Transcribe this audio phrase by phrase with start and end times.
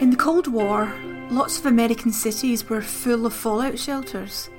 [0.00, 0.92] In the Cold War,
[1.30, 4.50] lots of American cities were full of fallout shelters.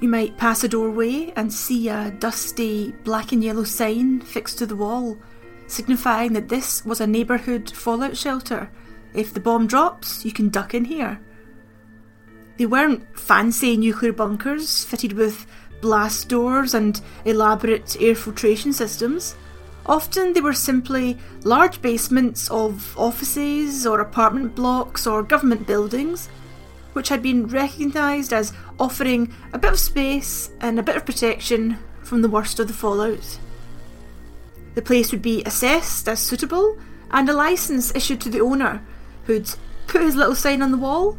[0.00, 4.66] You might pass a doorway and see a dusty black and yellow sign fixed to
[4.66, 5.18] the wall,
[5.66, 8.70] signifying that this was a neighbourhood fallout shelter.
[9.12, 11.20] If the bomb drops, you can duck in here.
[12.56, 15.46] They weren't fancy nuclear bunkers fitted with
[15.82, 19.36] blast doors and elaborate air filtration systems.
[19.88, 26.28] Often they were simply large basements of offices or apartment blocks or government buildings,
[26.92, 31.78] which had been recognised as offering a bit of space and a bit of protection
[32.02, 33.38] from the worst of the fallout.
[34.74, 36.76] The place would be assessed as suitable
[37.10, 38.82] and a licence issued to the owner,
[39.24, 39.54] who'd
[39.86, 41.18] put his little sign on the wall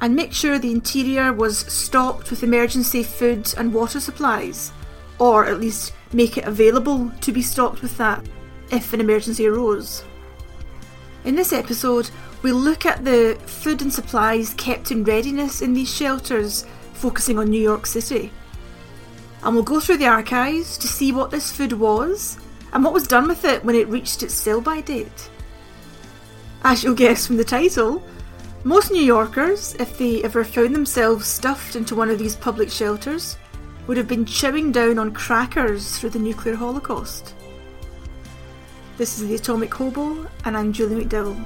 [0.00, 4.70] and make sure the interior was stocked with emergency food and water supplies,
[5.18, 8.24] or at least make it available to be stocked with that
[8.70, 10.04] if an emergency arose.
[11.24, 12.10] In this episode,
[12.42, 17.50] we'll look at the food and supplies kept in readiness in these shelters, focusing on
[17.50, 18.30] New York City.
[19.42, 22.38] And we'll go through the archives to see what this food was
[22.72, 25.30] and what was done with it when it reached its sell by date.
[26.62, 28.02] As you'll guess from the title,
[28.64, 33.36] most New Yorkers, if they ever found themselves stuffed into one of these public shelters,
[33.86, 37.34] would have been chowing down on crackers through the nuclear holocaust.
[38.96, 41.44] This is The Atomic Hobo, and I'm Julie McDowell.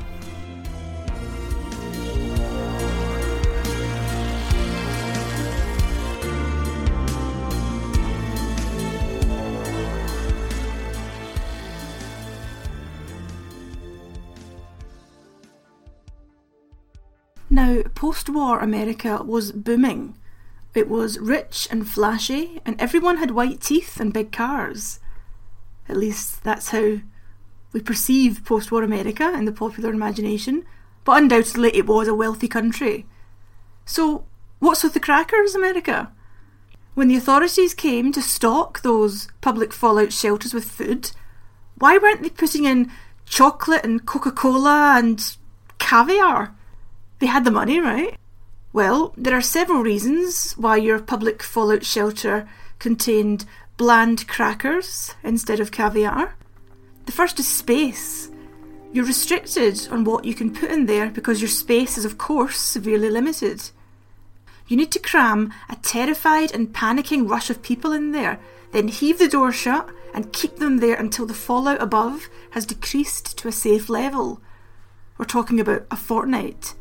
[17.50, 20.14] Now, post war America was booming
[20.74, 25.00] it was rich and flashy, and everyone had white teeth and big cars.
[25.88, 26.98] At least that's how
[27.72, 30.64] we perceive post war America in the popular imagination,
[31.04, 33.06] but undoubtedly it was a wealthy country.
[33.84, 34.24] So,
[34.58, 36.12] what's with the crackers, America?
[36.94, 41.12] When the authorities came to stock those public fallout shelters with food,
[41.76, 42.90] why weren't they putting in
[43.24, 45.36] chocolate and Coca Cola and
[45.78, 46.54] caviar?
[47.20, 48.18] They had the money, right?
[48.72, 52.48] Well, there are several reasons why your public fallout shelter
[52.78, 53.46] contained
[53.76, 56.34] bland crackers instead of caviar.
[57.06, 58.30] The first is space.
[58.92, 62.58] You're restricted on what you can put in there because your space is, of course,
[62.58, 63.70] severely limited.
[64.66, 68.38] You need to cram a terrified and panicking rush of people in there,
[68.72, 73.38] then heave the door shut and keep them there until the fallout above has decreased
[73.38, 74.42] to a safe level.
[75.16, 76.74] We're talking about a fortnight.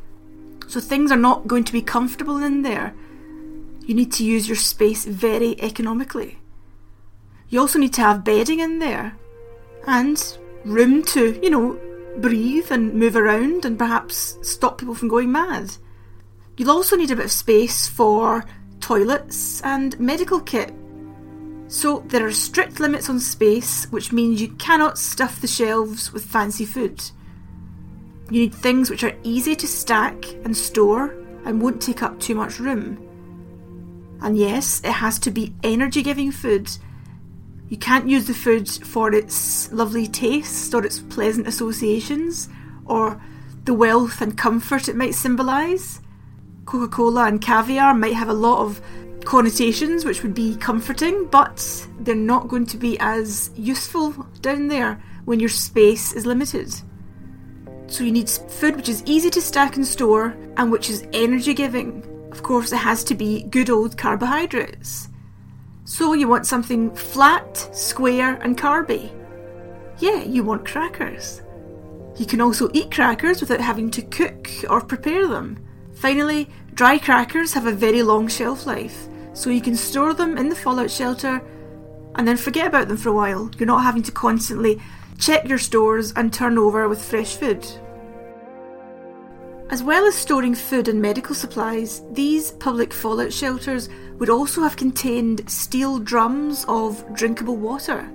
[0.68, 2.94] So things are not going to be comfortable in there.
[3.86, 6.40] You need to use your space very economically.
[7.50, 9.16] You also need to have bedding in there
[9.88, 11.80] and room to, you know,
[12.18, 15.72] breathe and move around and perhaps stop people from going mad.
[16.58, 18.44] You'll also need a bit of space for
[18.82, 20.74] toilets and medical kit.
[21.70, 26.26] So there are strict limits on space, which means you cannot stuff the shelves with
[26.26, 27.02] fancy food.
[28.30, 31.16] You need things which are easy to stack and store
[31.46, 33.04] and won't take up too much room.
[34.22, 36.70] And yes, it has to be energy giving food.
[37.70, 42.50] You can't use the food for its lovely taste or its pleasant associations
[42.86, 43.22] or
[43.66, 46.02] the wealth and comfort it might symbolise.
[46.66, 48.82] Coca Cola and caviar might have a lot of
[49.24, 54.12] connotations which would be comforting, but they're not going to be as useful
[54.42, 56.74] down there when your space is limited.
[57.88, 61.54] So you need food which is easy to stack and store and which is energy
[61.54, 62.04] giving.
[62.32, 65.10] Of course, it has to be good old carbohydrates.
[65.86, 69.12] So you want something flat, square, and carby.
[70.00, 71.42] Yeah, you want crackers.
[72.18, 75.58] You can also eat crackers without having to cook or prepare them.
[75.94, 80.50] Finally, dry crackers have a very long shelf life, so you can store them in
[80.50, 81.42] the fallout shelter
[82.16, 83.50] and then forget about them for a while.
[83.58, 84.82] You're not having to constantly
[85.18, 87.66] check your stores and turn over with fresh food.
[89.70, 94.78] As well as storing food and medical supplies, these public fallout shelters would also have
[94.78, 98.10] contained steel drums of drinkable water.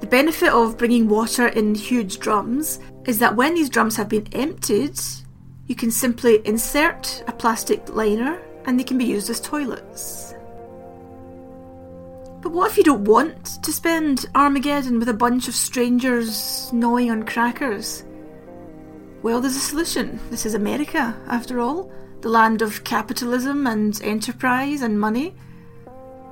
[0.00, 4.28] The benefit of bringing water in huge drums is that when these drums have been
[4.32, 5.00] emptied,
[5.66, 10.33] you can simply insert a plastic liner and they can be used as toilets.
[12.44, 17.10] But what if you don't want to spend Armageddon with a bunch of strangers gnawing
[17.10, 18.04] on crackers?
[19.22, 20.20] Well, there's a solution.
[20.28, 25.34] This is America, after all, the land of capitalism and enterprise and money.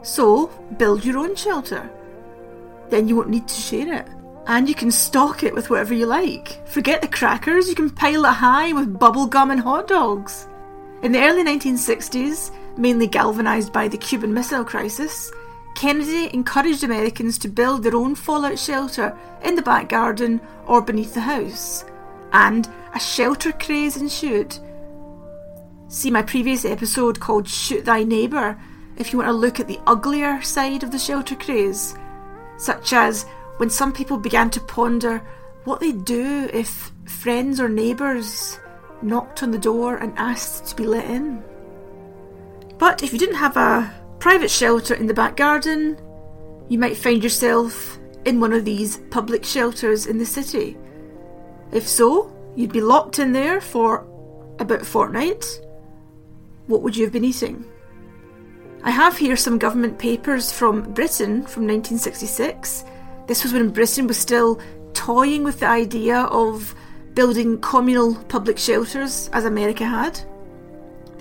[0.02, 1.88] So, build your own shelter.
[2.90, 4.06] Then you won't need to share it.
[4.46, 6.68] And you can stock it with whatever you like.
[6.68, 10.46] Forget the crackers, you can pile it high with bubble gum and hot dogs.
[11.02, 15.32] In the early 1960s, mainly galvanised by the Cuban Missile Crisis,
[15.74, 21.14] Kennedy encouraged Americans to build their own fallout shelter in the back garden or beneath
[21.14, 21.84] the house,
[22.32, 24.56] and a shelter craze ensued.
[25.88, 28.58] See my previous episode called Shoot Thy Neighbour
[28.96, 31.94] if you want to look at the uglier side of the shelter craze,
[32.58, 33.24] such as
[33.56, 35.18] when some people began to ponder
[35.64, 38.58] what they'd do if friends or neighbours
[39.02, 41.42] knocked on the door and asked to be let in.
[42.78, 43.92] But if you didn't have a
[44.22, 46.00] private shelter in the back garden,
[46.68, 50.76] you might find yourself in one of these public shelters in the city.
[51.72, 54.06] If so, you'd be locked in there for
[54.60, 55.44] about a fortnight.
[56.68, 57.64] What would you have been eating?
[58.84, 62.84] I have here some government papers from Britain from 1966.
[63.26, 64.60] This was when Britain was still
[64.94, 66.76] toying with the idea of
[67.14, 70.20] building communal public shelters as America had.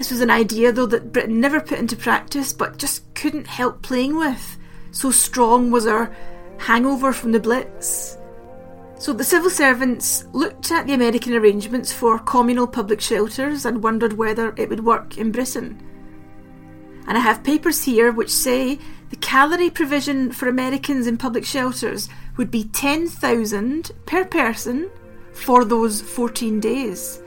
[0.01, 3.83] This was an idea, though, that Britain never put into practice but just couldn't help
[3.83, 4.57] playing with.
[4.89, 6.11] So strong was our
[6.57, 8.17] hangover from the Blitz.
[8.97, 14.13] So the civil servants looked at the American arrangements for communal public shelters and wondered
[14.13, 15.79] whether it would work in Britain.
[17.05, 18.79] And I have papers here which say
[19.11, 24.89] the calorie provision for Americans in public shelters would be 10,000 per person
[25.31, 27.21] for those 14 days.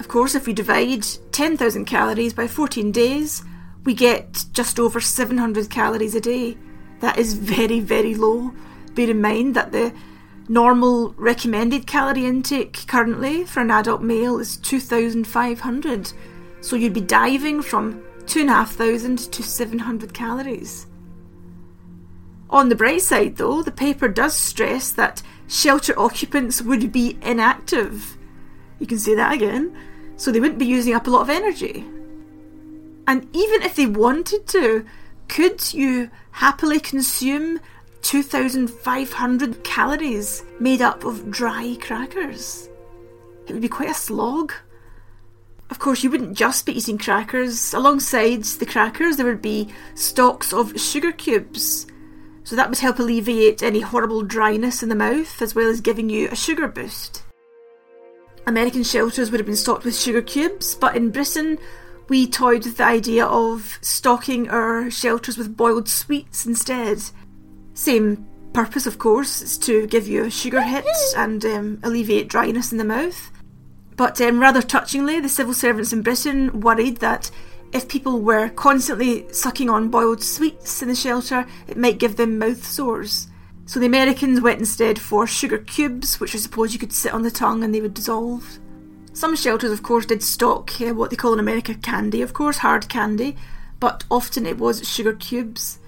[0.00, 3.44] Of course, if we divide 10,000 calories by 14 days,
[3.84, 6.56] we get just over 700 calories a day.
[7.00, 8.54] That is very, very low.
[8.94, 9.92] Bear in mind that the
[10.48, 16.12] normal recommended calorie intake currently for an adult male is 2,500.
[16.62, 20.86] So you'd be diving from 2,500 to 700 calories.
[22.48, 28.16] On the bright side, though, the paper does stress that shelter occupants would be inactive.
[28.78, 29.76] You can say that again
[30.20, 31.82] so they wouldn't be using up a lot of energy.
[33.06, 34.84] And even if they wanted to,
[35.28, 37.58] could you happily consume
[38.02, 42.68] 2,500 calories made up of dry crackers?
[43.46, 44.52] It would be quite a slog.
[45.70, 47.72] Of course, you wouldn't just be eating crackers.
[47.72, 51.86] Alongside the crackers, there would be stocks of sugar cubes.
[52.44, 56.10] So that would help alleviate any horrible dryness in the mouth, as well as giving
[56.10, 57.22] you a sugar boost.
[58.50, 61.56] American shelters would have been stocked with sugar cubes, but in Britain,
[62.08, 67.00] we toyed with the idea of stocking our shelters with boiled sweets instead.
[67.74, 70.84] Same purpose, of course, is to give you a sugar hit
[71.16, 73.30] and um, alleviate dryness in the mouth.
[73.94, 77.30] But um, rather touchingly, the civil servants in Britain worried that
[77.72, 82.36] if people were constantly sucking on boiled sweets in the shelter, it might give them
[82.36, 83.28] mouth sores.
[83.70, 87.22] So the Americans went instead for sugar cubes, which I suppose you could sit on
[87.22, 88.58] the tongue and they would dissolve.
[89.12, 92.56] Some shelters, of course, did stock uh, what they call in America candy, of course,
[92.56, 93.36] hard candy,
[93.78, 95.78] but often it was sugar cubes.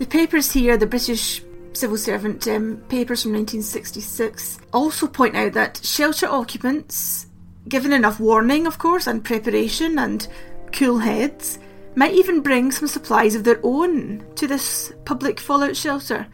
[0.00, 1.40] The papers here, the British
[1.74, 7.28] civil servant um, papers from 1966, also point out that shelter occupants,
[7.68, 10.26] given enough warning, of course, and preparation and
[10.72, 11.60] cool heads,
[11.94, 16.26] might even bring some supplies of their own to this public fallout shelter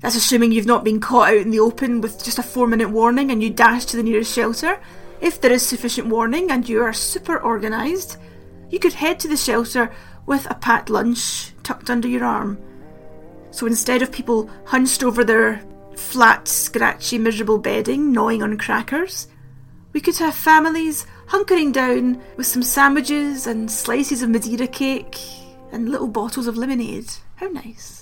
[0.00, 2.90] that's assuming you've not been caught out in the open with just a four minute
[2.90, 4.80] warning and you dash to the nearest shelter.
[5.20, 8.16] If there is sufficient warning and you are super organised,
[8.70, 9.92] you could head to the shelter
[10.26, 12.58] with a packed lunch tucked under your arm.
[13.50, 15.62] So instead of people hunched over their
[15.96, 19.28] flat, scratchy, miserable bedding, gnawing on crackers,
[19.92, 25.18] we could have families hunkering down with some sandwiches and slices of Madeira cake
[25.72, 27.10] and little bottles of lemonade.
[27.36, 27.99] How nice.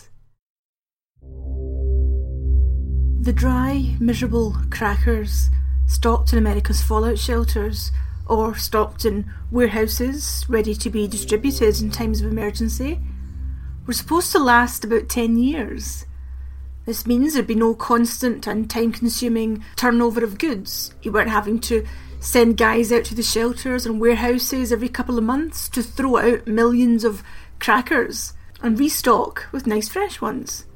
[3.20, 5.50] The dry, miserable crackers
[5.86, 7.90] stocked in America's fallout shelters
[8.26, 13.00] or stocked in warehouses ready to be distributed in times of emergency
[13.86, 16.06] were supposed to last about 10 years.
[16.86, 20.94] This means there'd be no constant and time consuming turnover of goods.
[21.02, 21.84] You weren't having to
[22.20, 26.46] send guys out to the shelters and warehouses every couple of months to throw out
[26.46, 27.24] millions of
[27.58, 30.66] crackers and restock with nice fresh ones.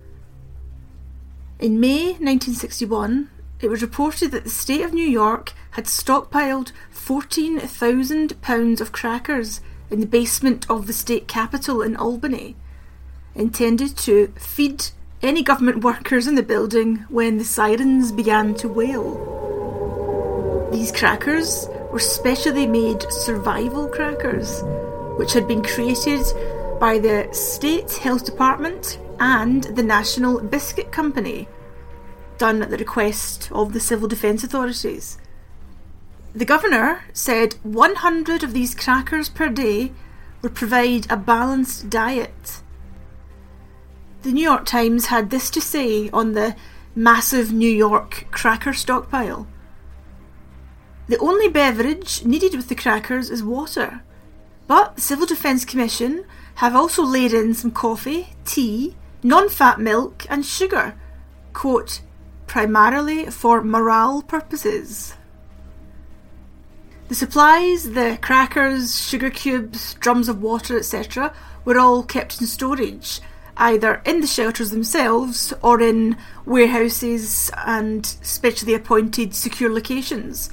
[1.63, 8.43] In May 1961, it was reported that the state of New York had stockpiled 14,000
[8.43, 12.57] pounds of crackers in the basement of the state capitol in Albany,
[13.37, 14.87] intended to feed
[15.23, 20.69] any government workers in the building when the sirens began to wail.
[20.73, 24.65] These crackers were specially made survival crackers,
[25.17, 26.25] which had been created
[26.83, 31.47] by the State Health Department and the National Biscuit Company.
[32.39, 35.17] done at the request of the civil defence authorities.
[36.35, 39.93] The governor said 100 of these crackers per day
[40.43, 42.63] would provide a balanced diet.
[44.23, 46.57] The New York Times had this to say on the
[46.97, 49.47] massive New York cracker stockpile.
[51.07, 54.03] The only beverage needed with the crackers is water,
[54.67, 56.25] but the Civil Defence Commission
[56.57, 60.95] have also laid in some coffee, tea, non fat milk, and sugar,
[61.53, 62.01] quote,
[62.47, 65.15] primarily for morale purposes.
[67.09, 73.21] The supplies, the crackers, sugar cubes, drums of water, etc., were all kept in storage,
[73.57, 76.17] either in the shelters themselves or in
[76.47, 80.51] warehouses and specially appointed secure locations.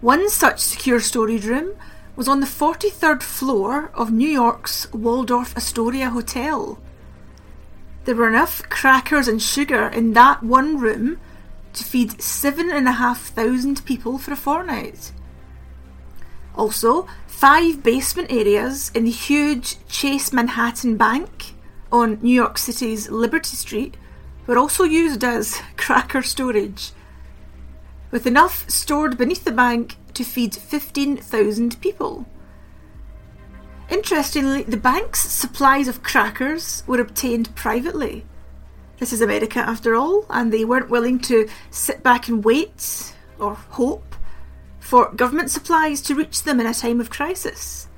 [0.00, 1.74] One such secure storage room
[2.16, 6.78] was on the 43rd floor of New York's Waldorf Astoria Hotel.
[8.04, 11.20] There were enough crackers and sugar in that one room
[11.74, 15.12] to feed seven and a half thousand people for a fortnight.
[16.54, 21.52] Also, five basement areas in the huge Chase Manhattan Bank
[21.92, 23.96] on New York City's Liberty Street
[24.46, 26.92] were also used as cracker storage,
[28.10, 32.26] with enough stored beneath the bank to feed 15,000 people.
[33.88, 38.24] Interestingly, the bank's supplies of crackers were obtained privately.
[38.98, 43.54] This is America after all, and they weren't willing to sit back and wait, or
[43.54, 44.16] hope,
[44.80, 47.88] for government supplies to reach them in a time of crisis.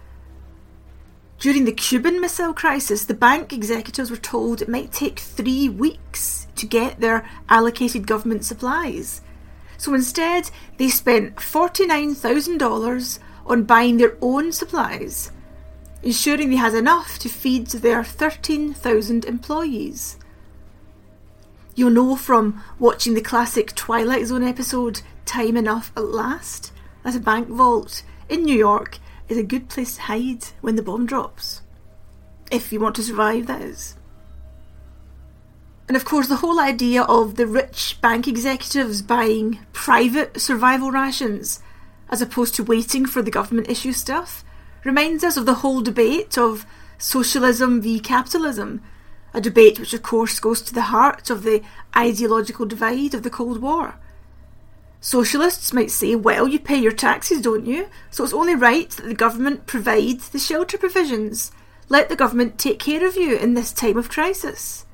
[1.38, 6.48] During the Cuban Missile Crisis, the bank executives were told it might take three weeks
[6.56, 9.20] to get their allocated government supplies.
[9.78, 15.32] So instead, they spent $49,000 on buying their own supplies,
[16.02, 20.18] ensuring they had enough to feed their 13,000 employees.
[21.74, 26.72] You'll know from watching the classic Twilight Zone episode Time Enough at Last
[27.04, 30.82] that a bank vault in New York is a good place to hide when the
[30.82, 31.62] bomb drops.
[32.50, 33.94] If you want to survive, that is.
[35.88, 41.60] And of course, the whole idea of the rich bank executives buying private survival rations
[42.10, 44.44] as opposed to waiting for the government issue stuff
[44.84, 46.66] reminds us of the whole debate of
[46.98, 48.82] socialism v capitalism,
[49.32, 51.62] a debate which, of course, goes to the heart of the
[51.96, 53.94] ideological divide of the Cold War.
[55.00, 57.88] Socialists might say, well, you pay your taxes, don't you?
[58.10, 61.52] So it's only right that the government provide the shelter provisions.
[61.88, 64.84] Let the government take care of you in this time of crisis.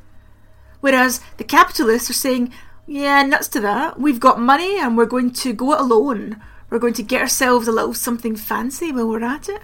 [0.84, 2.52] Whereas the capitalists are saying,
[2.86, 3.98] yeah, nuts to that.
[3.98, 6.42] We've got money and we're going to go it alone.
[6.68, 9.62] We're going to get ourselves a little something fancy while we're at it.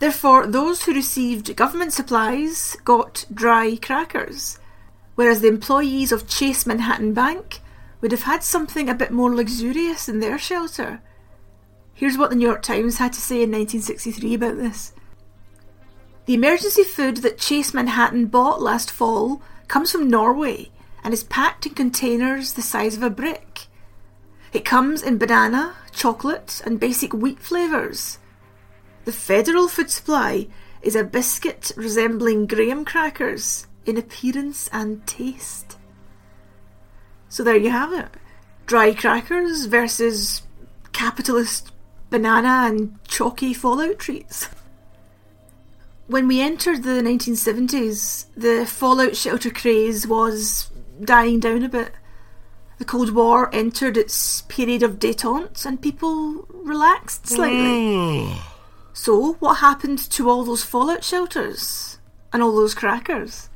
[0.00, 4.58] Therefore, those who received government supplies got dry crackers,
[5.14, 7.62] whereas the employees of Chase Manhattan Bank
[8.02, 11.00] would have had something a bit more luxurious in their shelter.
[11.94, 14.92] Here's what the New York Times had to say in 1963 about this.
[16.26, 20.70] The emergency food that Chase Manhattan bought last fall comes from Norway
[21.02, 23.66] and is packed in containers the size of a brick.
[24.52, 28.18] It comes in banana, chocolate, and basic wheat flavours.
[29.04, 30.48] The federal food supply
[30.80, 35.76] is a biscuit resembling graham crackers in appearance and taste.
[37.28, 38.08] So there you have it.
[38.66, 40.42] Dry crackers versus
[40.92, 41.72] capitalist
[42.08, 44.48] banana and chalky fallout treats.
[46.06, 50.70] When we entered the 1970s, the fallout shelter craze was
[51.02, 51.92] dying down a bit.
[52.78, 58.26] The Cold War entered its period of detente and people relaxed slightly.
[58.26, 58.38] Mm.
[58.92, 61.98] so, what happened to all those fallout shelters?
[62.32, 63.48] And all those crackers?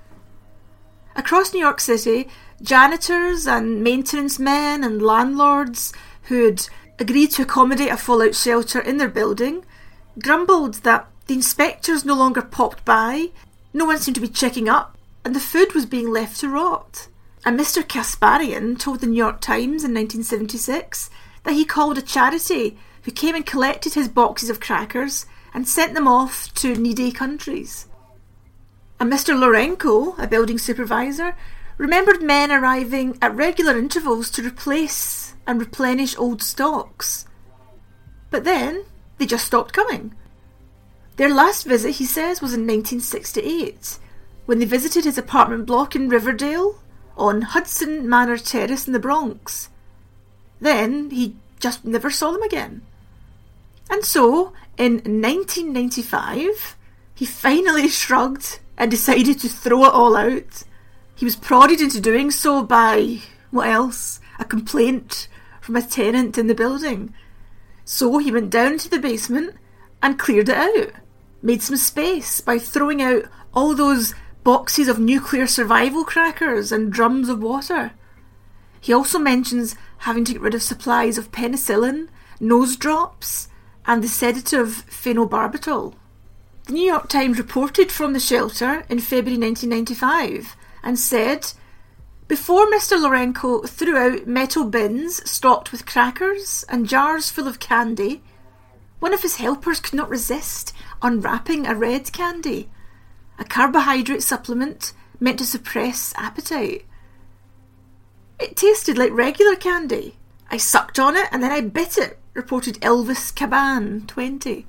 [1.16, 2.28] Across New York City,
[2.62, 6.66] janitors and maintenance men and landlords who'd
[6.98, 9.64] agreed to accommodate a fallout shelter in their building
[10.22, 13.28] grumbled that the inspectors no longer popped by,
[13.72, 17.06] no one seemed to be checking up, and the food was being left to rot.
[17.44, 17.82] And Mr.
[17.82, 21.10] Kasparian told the New York Times in 1976
[21.44, 25.94] that he called a charity who came and collected his boxes of crackers and sent
[25.94, 27.86] them off to needy countries.
[28.98, 29.38] And Mr.
[29.38, 31.36] Lourenco, a building supervisor,
[31.76, 37.26] remembered men arriving at regular intervals to replace and replenish old stocks.
[38.30, 38.84] But then
[39.18, 40.14] they just stopped coming.
[41.18, 43.98] Their last visit, he says, was in 1968,
[44.46, 46.80] when they visited his apartment block in Riverdale
[47.16, 49.68] on Hudson Manor Terrace in the Bronx.
[50.60, 52.80] Then he just never saw them again.
[53.90, 56.76] And so, in 1995,
[57.14, 60.64] he finally shrugged and decided to throw it all out
[61.18, 63.18] he was prodded into doing so by,
[63.50, 64.20] What else?
[64.38, 65.26] A complaint
[65.60, 67.12] from a tenant in the building.
[67.84, 69.56] So he went down to the basement
[70.00, 70.92] and cleared it out.
[71.40, 74.14] Made some space by throwing out all those
[74.44, 77.92] boxes of nuclear survival crackers and drums of water.
[78.80, 82.08] He also mentions having to get rid of supplies of penicillin,
[82.40, 83.48] nose drops,
[83.86, 85.94] and the sedative phenobarbital.
[86.64, 91.52] The New York Times reported from the shelter in February 1995 and said
[92.28, 92.98] before Mr.
[92.98, 98.22] Lourenco threw out metal bins stocked with crackers and jars full of candy,
[98.98, 102.68] one of his helpers could not resist unwrapping a red candy,
[103.38, 106.84] a carbohydrate supplement meant to suppress appetite.
[108.40, 110.16] It tasted like regular candy.
[110.50, 114.66] I sucked on it and then I bit it, reported Elvis Caban, 20.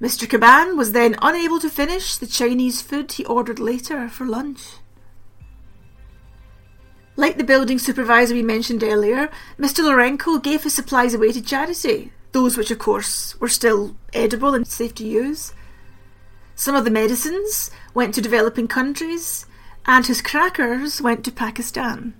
[0.00, 0.26] Mr.
[0.28, 4.76] Caban was then unable to finish the Chinese food he ordered later for lunch.
[7.16, 9.82] Like the building supervisor we mentioned earlier, Mr.
[9.82, 14.66] Lourenco gave his supplies away to charity, those which, of course, were still edible and
[14.66, 15.52] safe to use.
[16.54, 19.46] Some of the medicines went to developing countries,
[19.86, 22.14] and his crackers went to Pakistan.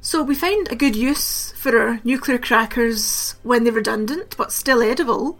[0.00, 4.80] So we find a good use for our nuclear crackers when they're redundant but still
[4.80, 5.38] edible.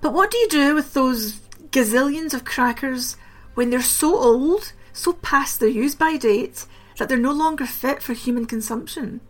[0.00, 1.40] But what do you do with those
[1.70, 3.16] gazillions of crackers
[3.54, 6.66] when they're so old, so past their use by date,
[6.98, 9.20] that they're no longer fit for human consumption.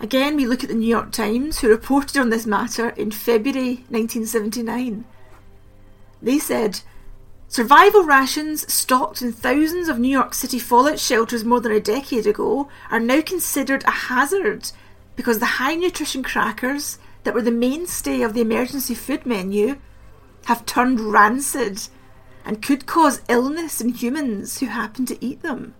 [0.00, 3.84] Again, we look at the New York Times, who reported on this matter in February
[3.88, 5.04] 1979.
[6.22, 6.80] They said,
[7.48, 12.26] Survival rations stocked in thousands of New York City fallout shelters more than a decade
[12.26, 14.70] ago are now considered a hazard
[15.16, 19.78] because the high nutrition crackers that were the mainstay of the emergency food menu
[20.44, 21.88] have turned rancid
[22.44, 25.74] and could cause illness in humans who happen to eat them.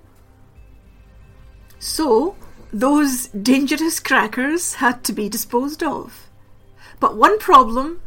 [1.78, 2.34] So,
[2.72, 6.28] those dangerous crackers had to be disposed of.
[7.00, 8.00] But one problem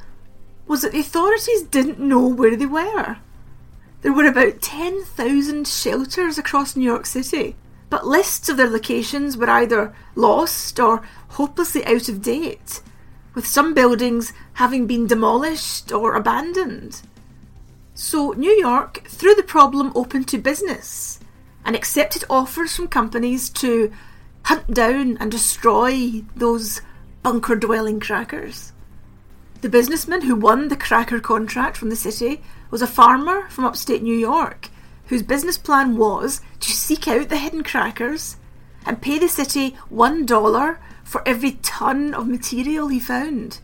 [0.67, 3.17] was that the authorities didn't know where they were.
[4.01, 7.55] There were about 10,000 shelters across New York City,
[7.89, 12.81] but lists of their locations were either lost or hopelessly out of date,
[13.33, 17.01] with some buildings having been demolished or abandoned.
[17.93, 21.19] So New York threw the problem open to business
[21.63, 23.91] and accepted offers from companies to
[24.51, 26.81] hunt down and destroy those
[27.23, 28.73] bunker dwelling crackers.
[29.61, 34.03] The businessman who won the cracker contract from the city was a farmer from upstate
[34.03, 34.67] New York
[35.05, 38.35] whose business plan was to seek out the hidden crackers
[38.85, 43.61] and pay the city one dollar for every ton of material he found.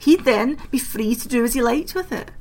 [0.00, 2.32] He'd then be free to do as he liked with it.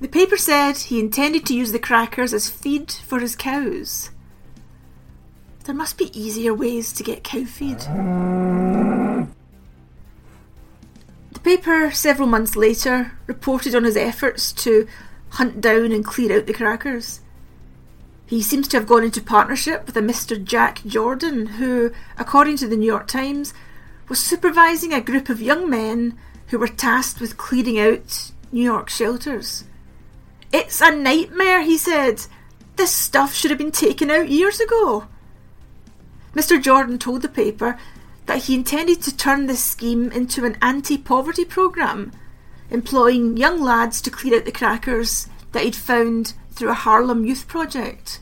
[0.00, 4.08] The paper said he intended to use the crackers as feed for his cows.
[5.66, 7.80] There must be easier ways to get cow feed.
[11.32, 14.86] The paper, several months later, reported on his efforts to
[15.30, 17.20] hunt down and clear out the crackers.
[18.26, 20.42] He seems to have gone into partnership with a Mr.
[20.42, 23.52] Jack Jordan, who, according to the New York Times,
[24.08, 26.16] was supervising a group of young men
[26.48, 29.64] who were tasked with clearing out New York shelters.
[30.52, 32.22] It's a nightmare, he said.
[32.76, 35.08] This stuff should have been taken out years ago.
[36.36, 36.62] Mr.
[36.62, 37.78] Jordan told the paper
[38.26, 42.12] that he intended to turn this scheme into an anti poverty programme,
[42.68, 47.48] employing young lads to clear out the crackers that he'd found through a Harlem youth
[47.48, 48.20] project.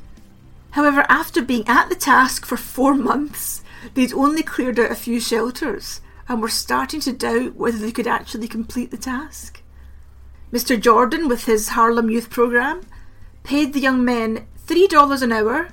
[0.70, 5.18] However, after being at the task for four months, they'd only cleared out a few
[5.18, 9.60] shelters and were starting to doubt whether they could actually complete the task.
[10.52, 10.80] Mr.
[10.80, 12.82] Jordan, with his Harlem Youth Programme,
[13.42, 15.70] paid the young men $3 an hour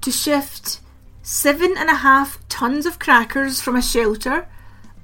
[0.00, 0.80] to shift
[1.24, 4.46] seven and a half tons of crackers from a shelter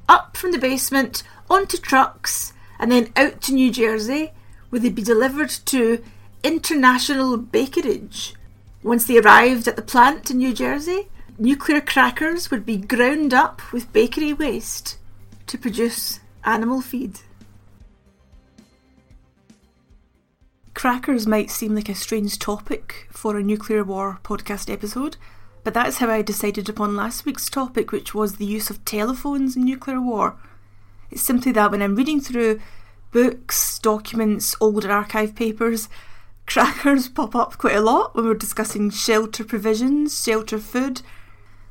[0.06, 4.32] up from the basement onto trucks and then out to New Jersey,
[4.68, 6.04] where they'd be delivered to
[6.44, 8.34] International Bakerage.
[8.82, 13.60] Once they arrived at the plant in New Jersey, nuclear crackers would be ground up
[13.72, 14.98] with bakery waste
[15.46, 17.20] to produce animal feed.
[20.74, 25.16] Crackers might seem like a strange topic for a nuclear war podcast episode,
[25.62, 29.56] but that's how I decided upon last week's topic, which was the use of telephones
[29.56, 30.36] in nuclear war.
[31.10, 32.60] It's simply that when I'm reading through
[33.10, 35.88] books, documents, older archive papers,
[36.46, 41.02] crackers pop up quite a lot when we're discussing shelter provisions, shelter food,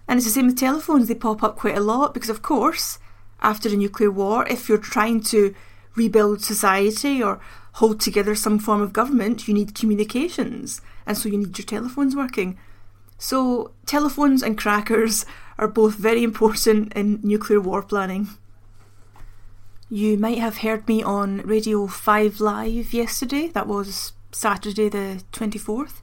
[0.08, 2.97] and it's the same with telephones, they pop up quite a lot because, of course,
[3.41, 5.54] after a nuclear war, if you're trying to
[5.95, 7.39] rebuild society or
[7.73, 12.15] hold together some form of government, you need communications, and so you need your telephones
[12.15, 12.58] working.
[13.20, 15.26] So, telephones and crackers
[15.58, 18.30] are both very important in nuclear war planning.
[19.90, 26.02] You might have heard me on Radio 5 Live yesterday, that was Saturday the 24th.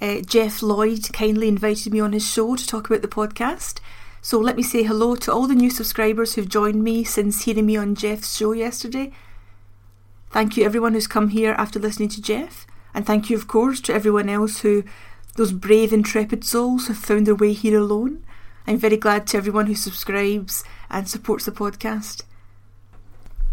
[0.00, 3.80] Uh, Jeff Lloyd kindly invited me on his show to talk about the podcast.
[4.20, 7.66] So let me say hello to all the new subscribers who've joined me since hearing
[7.66, 9.12] me on Jeff's show yesterday.
[10.30, 13.80] Thank you everyone who's come here after listening to Jeff, and thank you of course
[13.82, 14.84] to everyone else who
[15.38, 18.22] those brave intrepid souls who found their way here alone.
[18.66, 22.24] I'm very glad to everyone who subscribes and supports the podcast.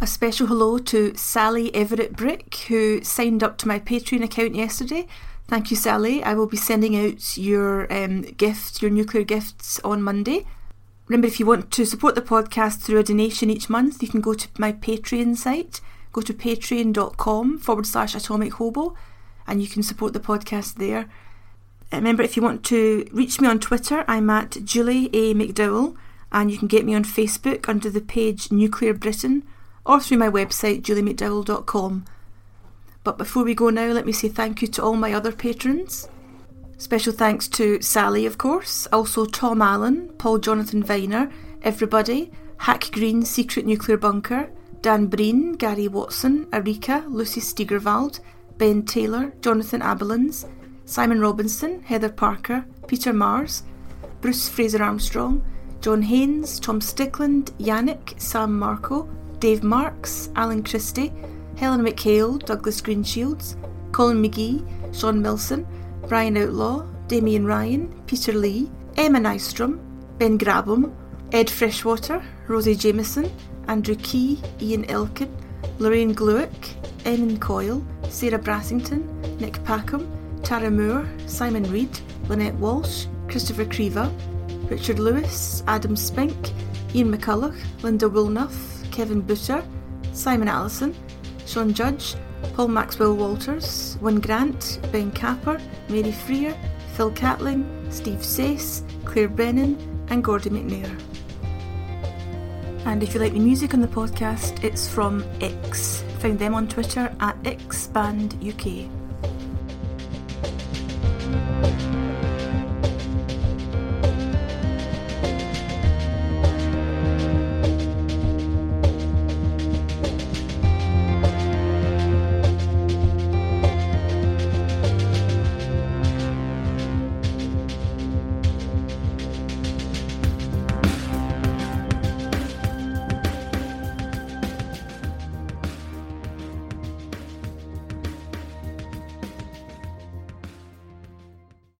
[0.02, 5.08] A special hello to Sally Everett Brick, who signed up to my Patreon account yesterday
[5.48, 6.24] Thank you, Sally.
[6.24, 10.48] I will be sending out your um, gifts, your nuclear gifts, on Monday.
[11.08, 14.21] Remember, if you want to support the podcast through a donation each month, you can
[14.21, 15.82] go to my Patreon site.
[16.12, 18.95] Go to patreon.com forward slash atomic hobo
[19.45, 21.08] and you can support the podcast there.
[21.91, 25.34] Uh, Remember, if you want to reach me on Twitter, I'm at Julie A.
[25.34, 25.95] McDowell
[26.32, 29.43] and you can get me on Facebook under the page Nuclear Britain
[29.86, 32.06] or through my website, juliemcdowell.com.
[33.04, 36.10] But before we go now, let me say thank you to all my other patrons.
[36.78, 43.24] Special thanks to Sally, of course, also Tom Allen, Paul Jonathan Viner, everybody, Hack Green
[43.24, 44.50] Secret Nuclear Bunker,
[44.82, 48.19] Dan Breen, Gary Watson, Arika, Lucy Steigerwald,
[48.58, 50.50] Ben Taylor, Jonathan Abelins,
[50.86, 53.63] Simon Robinson, Heather Parker, Peter Mars,
[54.21, 55.43] Bruce Fraser Armstrong,
[55.82, 61.12] John Haynes, Tom Stickland, Yannick, Sam Marco, Dave Marks, Alan Christie,
[61.58, 63.56] Helen McHale, Douglas Greenshields,
[63.91, 64.63] Colin McGee,
[64.95, 65.65] Sean Milson,
[66.08, 69.80] Brian Outlaw, Damien Ryan, Peter Lee, Emma Nystrom,
[70.17, 70.93] Ben Grabham,
[71.32, 73.32] Ed Freshwater, Rosie Jameson,
[73.67, 75.36] Andrew Key, Ian Elkin,
[75.80, 79.04] Lorraine Gluick, Eamon Coyle, Sarah Brassington,
[79.39, 80.14] Nick Packham,
[80.45, 81.89] Tara Moore, Simon Reed,
[82.29, 84.13] Lynette Walsh, Christopher Creva,
[84.69, 86.51] Richard Lewis, Adam Spink,
[86.93, 88.53] Ian McCulloch, Linda Woolnuff,
[88.91, 89.65] Kevin Butcher,
[90.13, 90.95] Simon Allison,
[91.47, 92.15] Sean Judge,
[92.53, 96.55] Paul Maxwell Walters, Wyn Grant, Ben Capper, Mary Freer,
[96.93, 100.95] Phil Catling, Steve Sace, Claire Brennan, and Gordy McNair.
[102.86, 106.03] And if you like the music on the podcast, it's from X.
[106.19, 108.94] Find them on Twitter at XBandUK.